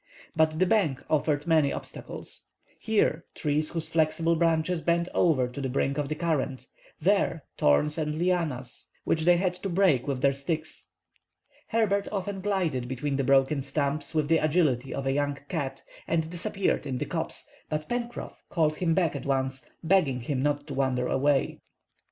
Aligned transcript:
But 0.35 0.57
the 0.57 0.65
bank 0.65 1.03
offered 1.11 1.45
many 1.45 1.71
obstacles. 1.71 2.47
Here, 2.79 3.23
trees 3.35 3.69
whose 3.69 3.87
flexible 3.87 4.35
branches 4.35 4.81
bent 4.81 5.07
over 5.13 5.47
to 5.47 5.61
the 5.61 5.69
brink 5.69 5.99
of 5.99 6.09
the 6.09 6.15
current; 6.15 6.65
there, 6.99 7.43
thorns 7.59 7.99
and 7.99 8.15
lianas 8.15 8.87
which 9.03 9.25
they 9.25 9.37
had 9.37 9.53
to 9.53 9.69
break 9.69 10.07
with 10.07 10.23
their 10.23 10.33
sticks. 10.33 10.87
Herbert 11.67 12.07
often 12.11 12.41
glided 12.41 12.87
between 12.87 13.15
the 13.17 13.23
broken 13.23 13.61
stumps 13.61 14.15
with 14.15 14.27
the 14.27 14.39
agility 14.39 14.91
of 14.91 15.05
a 15.05 15.11
young 15.13 15.37
cat 15.49 15.83
and 16.07 16.27
disappeared 16.31 16.87
in 16.87 16.97
the 16.97 17.05
copse, 17.05 17.47
but 17.69 17.87
Pencroff 17.87 18.41
called 18.49 18.77
him 18.77 18.95
back 18.95 19.15
at 19.15 19.27
once, 19.27 19.63
begging 19.83 20.21
him 20.21 20.41
not 20.41 20.65
to 20.65 20.73
wander 20.73 21.05
away. 21.07 21.59